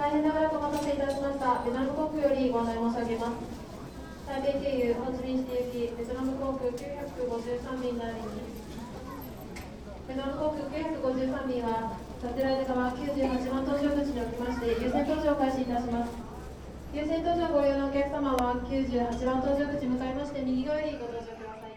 [0.00, 1.60] 大変長らくお待たせいたしました。
[1.60, 3.44] ベトナム航空よりご案内申し上げます。
[4.24, 6.80] 台北経由ホーチミン市行きベトナム航空953
[7.84, 8.48] 便なりに
[10.08, 16.16] ベトナム航空953便はサテライト側98番搭乗口におきまして優先搭乗を開始いたします。
[16.96, 21.76] 優先搭乗ご利用のお客様は98番搭乗口向かいまして右側よりご搭乗ください。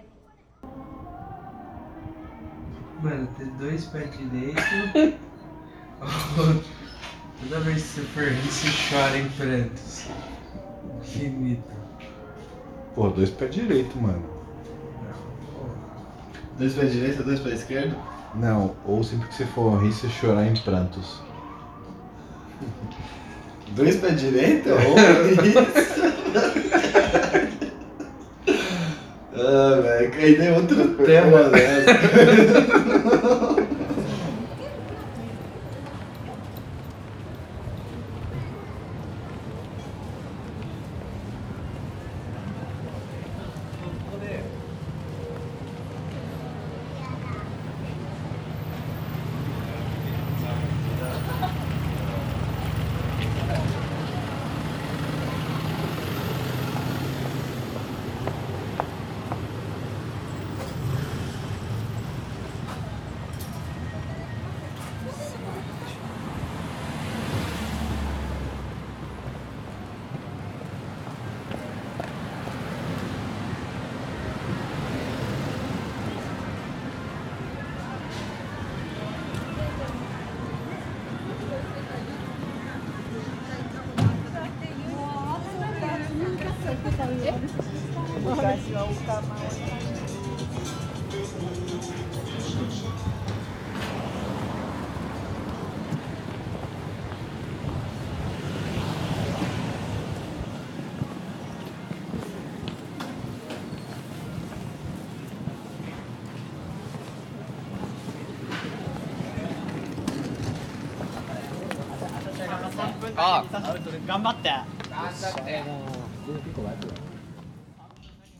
[3.04, 5.12] Mano, ter dois pés direito.
[7.50, 10.06] Toda vez que você for rir, você chora em prantos.
[11.02, 11.74] Infinito.
[12.96, 14.24] Pô, dois pés direito, mano.
[16.58, 17.96] Dois pés direito, dois pés esquerdo?
[18.36, 21.22] Não, ou sempre que você for rir, você chorar em prantos.
[23.76, 24.70] Dois pés direito?
[24.74, 24.78] Ou
[25.44, 25.60] isso?
[29.36, 31.84] ah, velho, ainda é outro tema, né?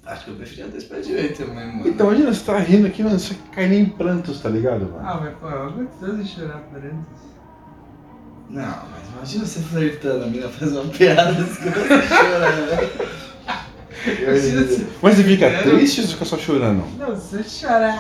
[0.06, 1.88] Acho que eu preferia dois pés direito mesmo, mano.
[1.88, 5.00] Então, imagina, você tá rindo aqui, mano, você cai nem em prantos, tá ligado, mano?
[5.02, 7.24] Ah, mas pô, é gostoso de chorar prantos.
[8.50, 8.62] Não,
[8.92, 12.90] mas imagina você flertando, a mina faz uma piada assim você chora, né?
[15.02, 15.62] Mas você fica É.
[15.64, 16.84] triste ou você fica só chorando?
[16.98, 17.98] Não, você chora.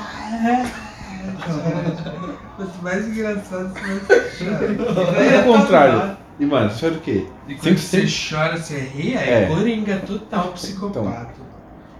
[2.58, 5.24] Quanto mais engraçado, você vai chorar.
[5.24, 6.18] É o contrário.
[6.40, 7.28] E, mano, você faz o quê?
[7.48, 9.46] E quando você chora, você ri, aí É.
[9.48, 11.32] coringa total psicopata.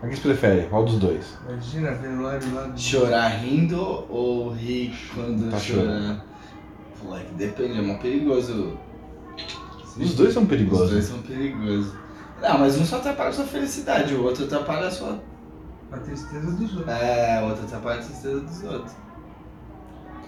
[0.02, 0.68] A que você prefere?
[0.70, 1.38] Qual dos dois?
[1.48, 2.80] Imagina, velório lá do.
[2.80, 3.80] Chorar rindo
[4.10, 6.24] ou rir quando Tá chora?
[7.02, 8.78] Pô, é que depende, é mó perigoso.
[9.98, 10.90] Os dois são Os perigosos.
[10.92, 11.94] dois são perigosos.
[12.42, 15.20] Não, mas um só atrapalha a sua felicidade, o outro atrapalha a sua.
[15.92, 16.88] A tristeza dos outros.
[16.94, 18.94] É, o outro atrapalha a tristeza dos outros.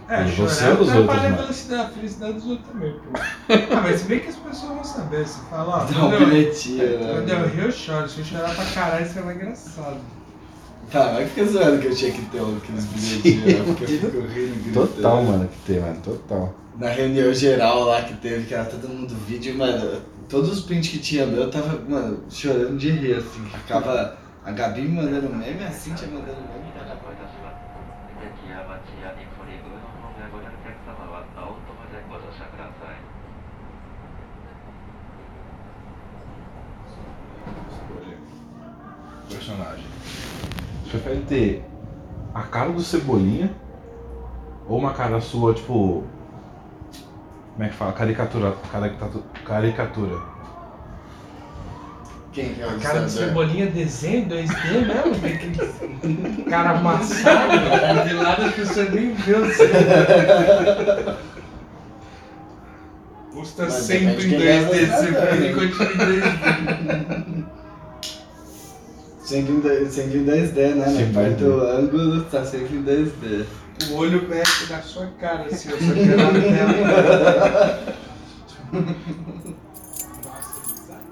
[0.07, 0.35] É, você
[0.65, 3.19] chorar ou dos outros, a felicidade, felicidade dos outros também, pô.
[3.75, 6.13] Ah, mas se bem que as pessoas vão saber, você fala, ó, Dá quando um
[6.13, 7.33] eu, bilhetinho, quando né?
[7.41, 9.97] eu rir eu choro, se eu chorar pra caralho, isso é mais engraçado.
[10.91, 13.63] Tá, mas fica zoando que eu tinha que ter um- aqueles bilhetinhos, né?
[13.65, 14.87] Porque eu fico rindo, gritando.
[14.87, 16.53] Total, mano, que tem, mano, total.
[16.77, 20.89] Na reunião geral lá que teve, que era todo mundo vídeo, mano, todos os prints
[20.91, 23.43] que tinha meu, eu tava, mano, chorando de rir, assim.
[23.63, 26.65] Ficava a Gabi me mandando meme, a Cintia mandando meme.
[39.45, 39.85] Personagem.
[40.83, 41.63] Você prefere ter
[42.33, 43.51] a cara do Cebolinha
[44.67, 46.03] ou uma cara sua, tipo.
[47.53, 47.93] Como é que fala?
[47.93, 48.55] Caricatura.
[48.71, 49.23] Caricatura.
[49.45, 50.35] caricatura.
[52.33, 53.29] Quem que é o Cara ilustrador?
[53.29, 54.73] cebolinha desenho 2D
[56.03, 61.17] mesmo, cara amassado, de lado as pessoas nem vê o cebolinha.
[63.31, 67.45] Custa sempre em depende de quem é 2D, você, sempre continua em 2D.
[69.25, 70.85] Sempre em, dois- sempre em 2D, né?
[70.85, 73.45] Sempre Na parte do ângulo tá sempre em 2D.
[73.89, 77.97] O olho mexe na sua cara, assim, eu só quero na tela.
[80.23, 81.05] Nossa, bizarro.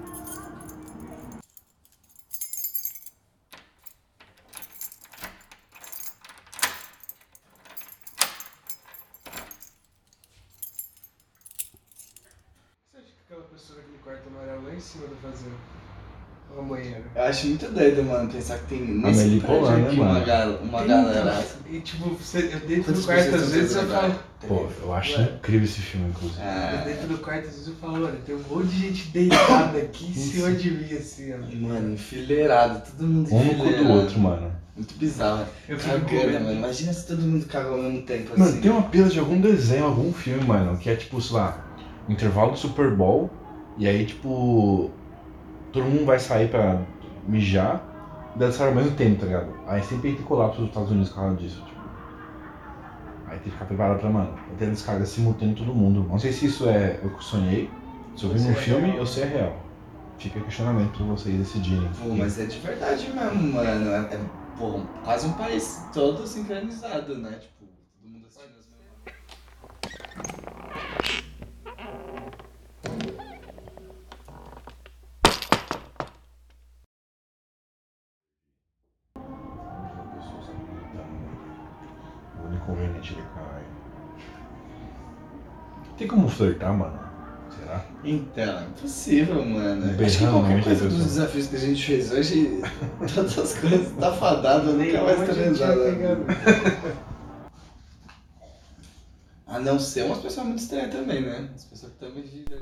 [12.90, 15.56] Você acha que aquela pessoa naquele quarto amarelo lá em cima do fazendo?
[16.62, 17.02] Banheira?
[17.14, 20.26] Eu acho muito doido, mano, pensar que tem nesse prédio né, aqui uma, mano?
[20.26, 21.44] gal uma Tem, galera.
[21.70, 24.14] E tipo, você, eu dentro Quantas do quarto, pessoas às estão vezes eu falo?
[24.46, 25.30] Pô, eu acho Mano.
[25.36, 26.40] incrível esse filme, inclusive.
[26.42, 29.78] Ah, Dentro do quarto, às vezes eu falo, olha, tem um monte de gente deitada
[29.78, 31.56] aqui em cima de mim, assim, ó.
[31.66, 33.92] mano, enfileirado, todo mundo Um no cu do enfileirado.
[34.00, 34.52] outro, mano.
[34.76, 35.46] Muito bizarro.
[35.68, 36.32] Eu fico medo.
[36.32, 36.52] mano.
[36.52, 38.60] Imagina se todo mundo caga ao mesmo tempo Mano, assim.
[38.60, 41.64] tem uma pila de algum desenho, algum filme, mano, que é tipo, sei lá,
[42.08, 43.30] intervalo do Super Bowl,
[43.78, 44.90] e aí, tipo,
[45.74, 46.80] todo mundo vai sair pra
[47.26, 47.82] mijar,
[48.34, 49.52] e daí sai ao mesmo tempo, tá ligado?
[49.66, 51.80] Aí sempre tem colapso nos Estados Unidos por causa disso, tipo.
[53.26, 56.06] Aí tem que ficar preparado pra, mano, vai ter descarga simultânea em todo mundo.
[56.08, 57.68] Não sei se isso é eu que sonhei,
[58.16, 59.00] se eu vi num é filme real.
[59.00, 59.56] ou se é real.
[60.16, 61.90] Fica questionamento pra vocês decidirem.
[62.00, 63.90] Pô, mas é de verdade mesmo, mano.
[63.90, 64.20] É, é,
[64.56, 67.32] pô, quase um país todo sincronizado, né?
[67.32, 67.53] Tipo,
[85.96, 86.98] Tem como flertar, mano?
[87.50, 87.84] Será?
[88.02, 89.80] Então, é impossível, mano.
[89.80, 92.62] Berrando Acho que qualquer coisa dos desafios que a gente fez hoje,
[93.14, 95.76] todas as coisas tá fadado, nunca mais a gente transar.
[95.76, 97.04] ia pegar.
[99.46, 101.48] A não ser umas pessoas muito estranhas também, né?
[101.54, 102.58] As pessoas que também vivem.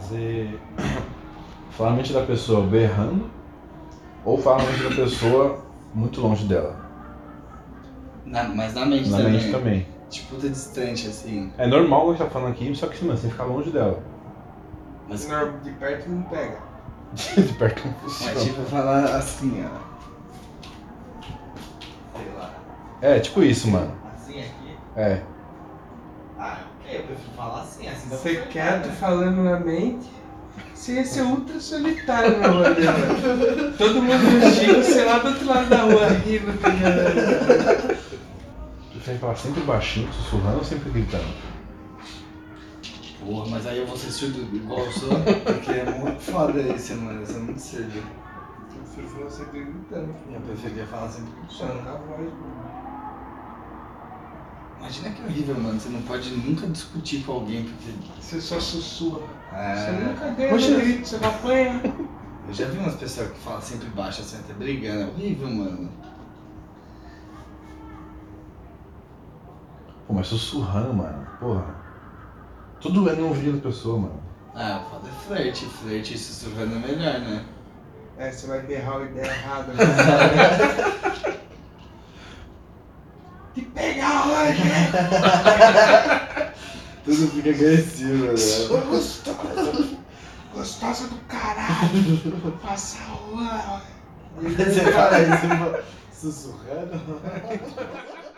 [0.00, 0.58] Fazer.
[1.72, 3.30] Falar na mente da pessoa berrando
[4.24, 5.64] ou falar na mente da pessoa
[5.94, 6.76] muito longe dela.
[8.24, 9.32] Na, mas na mente Na também.
[9.32, 9.86] mente também.
[10.10, 11.52] Tipo, tá distante, assim.
[11.56, 13.70] É normal o que a gente tá falando aqui, só que mano, você ficar longe
[13.70, 14.02] dela.
[15.08, 15.26] Mas,
[15.62, 16.58] de perto não pega.
[17.12, 18.40] De perto não mas funciona.
[18.40, 19.80] tipo, falar assim, ó.
[22.18, 22.54] Sei lá.
[23.00, 23.92] É, tipo isso, mano.
[24.14, 24.76] Assim aqui.
[24.96, 25.22] É.
[26.92, 28.08] Eu prefiro falar assim, assim.
[28.08, 28.96] dá Você quieto, né?
[28.98, 30.08] falando na mente.
[30.74, 33.72] Você ia ser ultra solitário na rua dela.
[33.78, 36.52] Todo mundo Chico, você lá do outro lado da rua rindo.
[36.52, 37.98] ligado?
[38.92, 41.24] Você tem que falar sempre baixinho, sussurrando ou sempre gritando?
[43.24, 45.10] Porra, mas aí eu vou ser surdo igual eu sou,
[45.44, 47.22] porque é muito foda isso, mano.
[47.22, 47.98] Isso é muito surdo.
[47.98, 50.14] Eu prefiro falar sempre gritando.
[50.32, 51.74] Eu preferia falar sempre com Só som.
[51.74, 52.89] na voz, mano.
[54.80, 55.78] Imagina que horrível, mano.
[55.78, 57.92] Você não pode nunca discutir com alguém, porque.
[58.20, 59.20] Você só sussurra.
[59.50, 60.04] Você É...
[60.08, 60.70] nunca ganha Poxa.
[60.70, 61.82] no grito, você não apanha.
[62.48, 65.02] Eu já vi umas pessoas que falam sempre baixo, assim, até brigando.
[65.02, 65.90] É horrível, mano.
[70.06, 71.26] Pô, mas sussurrando, mano.
[71.38, 71.74] Porra.
[72.80, 74.20] Tudo é no ouvido da pessoa, mano.
[74.54, 75.66] Ah, foda é flerte.
[75.66, 77.44] Flerte e sussurrando é melhor, né?
[78.18, 79.72] É, você vai berrar a ideia errada.
[83.60, 84.62] Te pegar hoje!
[87.04, 88.36] Tudo fica agressivo, né?
[88.38, 89.98] Sou gostosa!
[90.54, 92.58] Gostosa do caralho!
[92.62, 92.96] Passa
[93.30, 93.82] o ano!
[94.40, 95.46] Você fala isso
[96.32, 97.20] sussurrando?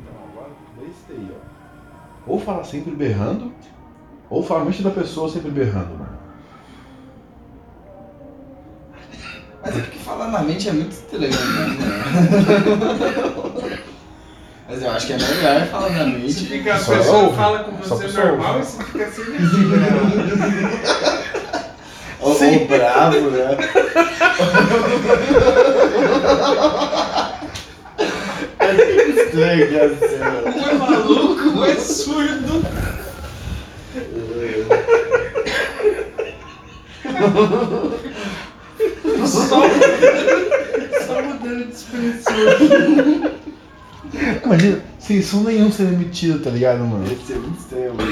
[0.00, 0.54] Então, agora
[0.88, 2.30] esse daí, ó.
[2.30, 3.52] Ou falar sempre berrando,
[4.28, 6.18] ou falar mente da pessoa sempre berrando, mano.
[9.62, 11.38] Mas é porque falar na mente é muito estranho, né?
[14.68, 16.46] Mas eu acho que é melhor falar na mente.
[16.46, 17.36] fica, a Só pessoa ouve.
[17.36, 19.88] fala com você normal e você fica sempre assim, né?
[22.20, 23.56] Ou, ou bravo, né?
[29.40, 30.78] É estranho que é mano.
[30.78, 32.62] Maluco, um é surdo.
[39.26, 39.60] Só,
[41.06, 42.34] só mudando de expressão.
[44.44, 47.06] Imagina, sem som nenhum sendo emitido, tá ligado, mano?
[47.06, 48.10] Ia ser muito estranho, mano.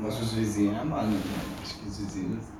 [0.00, 1.20] Mas os vizinhos é amado, né?
[1.62, 2.55] Acho que os vizinhos.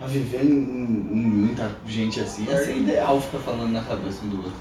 [0.00, 4.38] Pra viver em, muita gente assim, ia ser ideal ficar falando na cabeça um do
[4.38, 4.52] outro.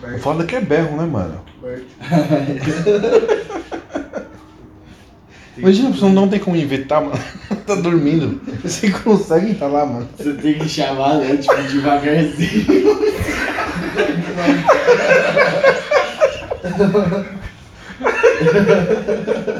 [0.00, 0.16] Mano.
[0.16, 1.42] O foda é que é berro, né, mano?
[5.58, 7.22] Imagina, a pessoa não tem como evitar, mano.
[7.66, 8.40] tá dormindo.
[8.62, 10.08] Você consegue estar lá, mano.
[10.16, 11.36] Você tem que chamar, né?
[11.36, 12.98] Tipo, devagarzinho.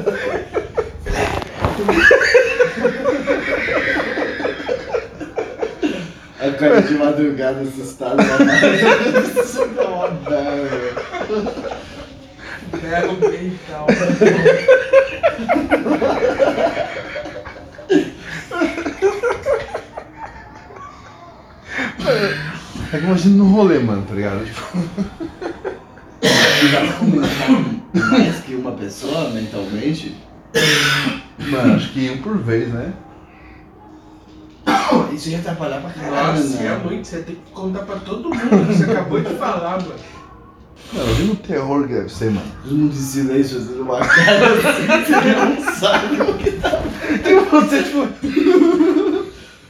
[6.61, 8.17] Cara de madrugada assustado.
[9.43, 11.81] Isso é uma merda.
[12.81, 13.87] Berro bem calmo.
[22.93, 24.43] É que imagina no rolê, mano, tá ligado?
[24.45, 24.77] Tipo,
[27.93, 30.15] E mais que uma pessoa mentalmente?
[31.49, 32.93] mano, acho que um por vez, né?
[35.13, 36.67] Isso ia atrapalhar pra caralho, Nossa, né?
[36.67, 37.07] é muito.
[37.07, 38.67] Você tem que contar pra todo mundo.
[38.67, 39.93] Você acabou de falar, mano.
[40.93, 42.51] Mano, imagina o terror que deve ser, mano.
[42.63, 46.81] Todo mundo em silêncio fazendo uma cara assim, você não sabe o que tá.
[47.25, 48.07] E você, tipo.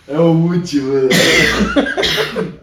[0.08, 1.10] É o último, né?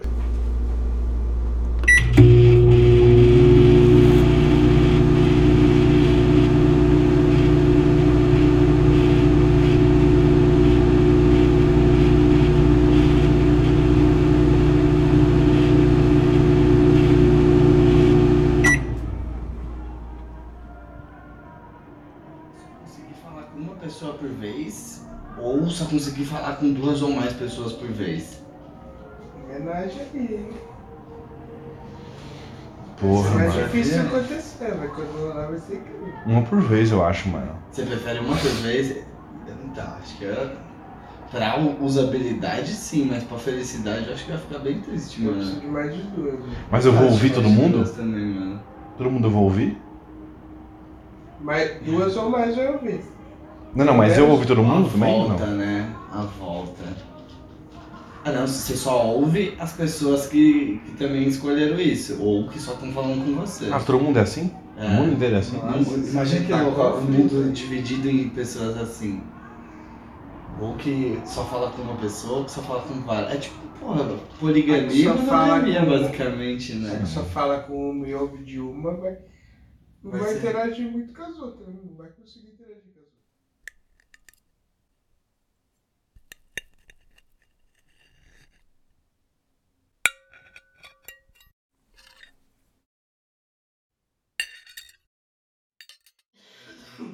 [22.84, 25.04] Conseguir falar com uma pessoa por vez,
[25.38, 28.42] ou só conseguir falar com duas ou mais pessoas por vez.
[29.44, 30.50] Homenagem ali, hein?
[33.00, 33.62] Porra, é mano.
[33.64, 36.12] difícil acontecer, mas quando lá vai ser incrível.
[36.26, 37.52] Uma por vez, eu acho, mano.
[37.70, 38.96] Você prefere uma por vez?
[39.64, 40.56] Então, acho que é.
[41.30, 45.36] Pra usabilidade sim, mas pra felicidade eu acho que vai ficar bem triste, Eu mano.
[45.42, 46.34] preciso de mais de duas.
[46.40, 46.56] Né?
[46.70, 47.84] Mas eu vou Acho ouvir todo mundo?
[47.94, 48.60] Também, mano.
[48.96, 49.78] Todo mundo eu vou ouvir?
[51.40, 53.00] Mas duas ou mais já ouvi.
[53.74, 55.14] Não, não, mas eu vou ouvir todo mundo a também?
[55.28, 55.56] volta, Não.
[55.56, 55.90] né?
[56.10, 56.82] A volta.
[58.28, 62.74] Ah não, você só ouve as pessoas que, que também escolheram isso, ou que só
[62.74, 63.70] estão falando com você.
[63.72, 64.50] Ah, todo mundo é assim?
[64.76, 64.84] É.
[64.86, 65.56] O mundo inteiro é assim?
[65.56, 69.22] Não, Imagina que tá louco, com o mundo dividido em pessoas assim.
[70.60, 73.32] Ou que só fala com uma pessoa, ou que só fala com várias.
[73.32, 74.04] É tipo, porra,
[74.38, 77.02] poligamia, Só fala monogamia, com- basicamente, né?
[77.06, 79.16] Só fala com uma e ouve de uma, vai,
[80.04, 81.66] não Vai vai, ser- interagir muito com as outras.
[81.74, 83.08] Não vai conseguir interagir com as outras.
[96.96, 97.04] Pô,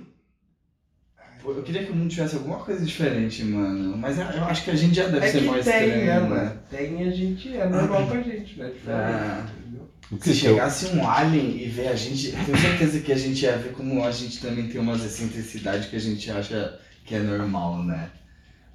[1.46, 3.96] Eu queria que o mundo tivesse alguma coisa diferente, mano.
[3.98, 6.20] Mas eu acho que a gente já deve É ser que mais tem, estranho, né,
[6.20, 6.28] né?
[6.28, 6.58] mano?
[6.70, 8.72] Tem a gente, é normal pra gente, né?
[8.88, 9.46] Ah.
[9.58, 9.88] entendeu?
[10.10, 10.50] O que Se que eu...
[10.54, 13.72] chegasse um alien e ver a gente, eu tenho certeza que a gente ia ver
[13.72, 18.10] como a gente também tem umas excentricidades que a gente acha que é normal, né?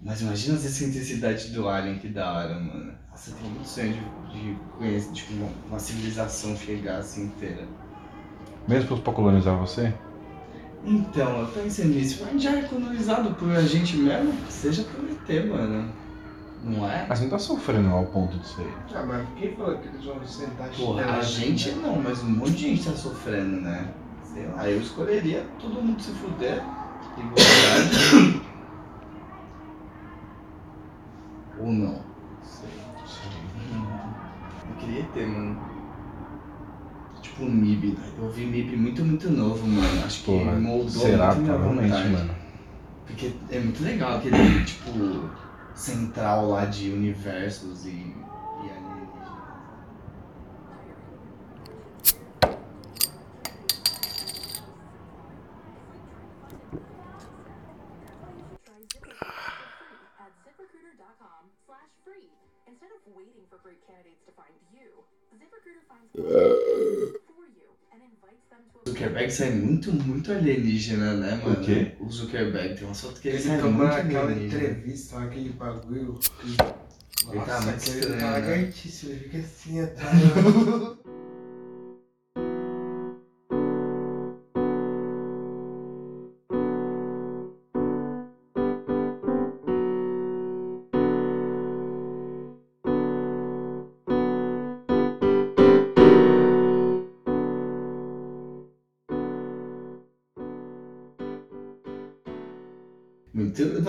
[0.01, 2.93] Mas imagina as excentricidades do alien, que da hora, mano.
[3.11, 3.93] Nossa, eu tenho muito sonho
[4.31, 7.67] de, de conhecer, tipo, uma, uma civilização chegar assim inteira.
[8.67, 9.93] Mesmo pra colonizar você?
[10.85, 15.45] Então, eu pensei nisso, mas já é colonizado por a gente mesmo, seja por ET,
[15.47, 15.91] mano.
[16.63, 17.05] Não é?
[17.07, 18.67] Mas não tá sofrendo ao ponto de ser.
[18.93, 21.81] Ah, mas quem falou que eles vão sentar Porra, a chinelado, gente né?
[21.87, 23.93] não, mas um monte de gente tá sofrendo, né?
[24.23, 26.61] Sei lá, eu escolheria todo mundo se fuder.
[27.17, 28.41] Igualdade.
[31.59, 32.01] Ou não.
[32.43, 32.69] Sei.
[34.69, 35.59] Eu queria ter, mano.
[37.39, 38.03] Tipo um MIB, né?
[38.17, 40.03] Eu vi MIB muito, muito novo, mano.
[40.05, 41.35] Acho que Porra, moldou será?
[41.35, 42.09] muito minha vontade.
[42.09, 42.29] mano.
[43.07, 44.91] Porque é muito legal aquele, tipo,
[45.73, 48.13] central lá de universos e,
[68.99, 71.61] Zuckerberg sai muito, muito alienígena, né, mano?
[71.61, 71.93] O quê?
[72.01, 74.63] O Zuckerberg tem uma foto que ele, Ele sai toma muito aquela alienígena.
[74.63, 76.19] entrevista, aquele bagulho.
[76.43, 78.31] Ele tá muito estranho, tá né?
[78.31, 80.13] lagartíssimo, ele fica assim atrás.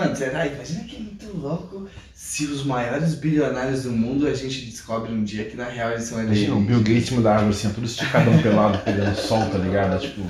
[0.00, 0.46] Mano, será?
[0.46, 5.22] Imagina que é muito louco se os maiores bilionários do mundo a gente descobre um
[5.22, 6.88] dia que na real eles são Imagina o Bill alienígenas.
[6.88, 10.00] Gates cima da árvore, assim, tudo esticadão pelado, pegando sol, tá ligado?
[10.00, 10.22] Tipo.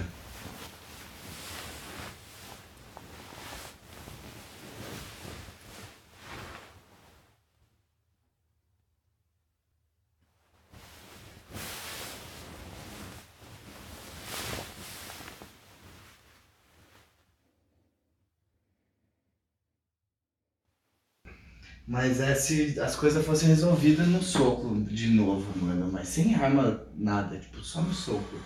[21.92, 25.90] Mas é se as coisas fossem resolvidas no soco de novo, mano.
[25.90, 27.36] Mas sem arma, nada.
[27.36, 28.36] Tipo, só no soco.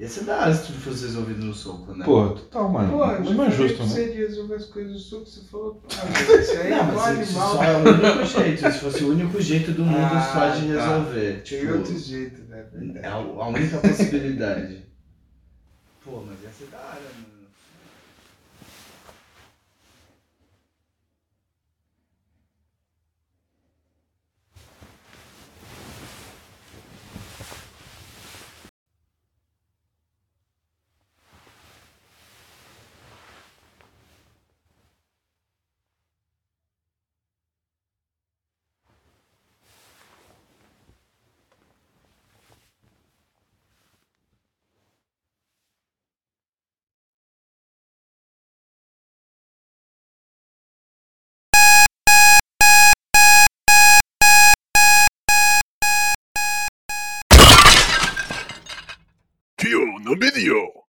[0.00, 2.02] Ia ser da hora se tudo fosse resolvido no soco, né?
[2.06, 2.92] Pô, total, mano.
[2.92, 3.88] Pô, Mas não é justo, né?
[3.88, 5.82] você de resolver as coisas do sul que você falou.
[5.98, 7.54] Ah, mas esse aí é Não, igual mas isso animal.
[7.56, 8.72] só é o único jeito.
[8.72, 10.72] Se fosse o único jeito do mundo Ah, só de tá.
[10.72, 11.32] resolver.
[11.42, 12.64] Tem Tipo, outro jeito, né?
[13.02, 14.82] é a única possibilidade.
[16.02, 17.35] Pô, mas ia ser da hora, mano.
[60.06, 60.84] the video.